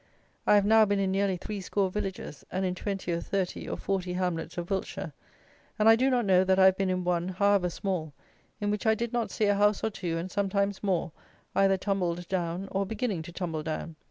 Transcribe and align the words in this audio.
I 0.47 0.55
have 0.55 0.65
now 0.65 0.83
been 0.85 0.97
in 0.97 1.11
nearly 1.11 1.37
threescore 1.37 1.91
villages, 1.91 2.43
and 2.51 2.65
in 2.65 2.73
twenty 2.73 3.11
or 3.11 3.21
thirty 3.21 3.69
or 3.69 3.77
forty 3.77 4.13
hamlets 4.13 4.57
of 4.57 4.71
Wiltshire; 4.71 5.13
and 5.77 5.87
I 5.87 5.95
do 5.95 6.09
not 6.09 6.25
know 6.25 6.43
that 6.43 6.57
I 6.57 6.65
have 6.65 6.75
been 6.75 6.89
in 6.89 7.03
one, 7.03 7.27
however 7.27 7.69
small, 7.69 8.11
in 8.59 8.71
which 8.71 8.87
I 8.87 8.95
did 8.95 9.13
not 9.13 9.29
see 9.29 9.45
a 9.45 9.53
house 9.53 9.83
or 9.83 9.91
two, 9.91 10.17
and 10.17 10.31
sometimes 10.31 10.81
more, 10.81 11.11
either 11.53 11.77
tumbled 11.77 12.27
down, 12.29 12.67
or 12.71 12.83
beginning 12.83 13.21
to 13.21 13.31
tumble 13.31 13.61
down. 13.61 13.95